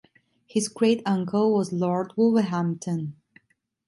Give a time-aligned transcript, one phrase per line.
[0.47, 3.17] His great uncle was Lord Wolverhampton.